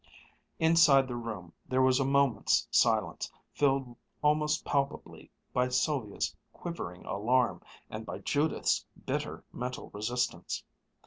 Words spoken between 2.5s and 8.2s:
silence, filled almost palpably by Sylvia's quivering alarm, and by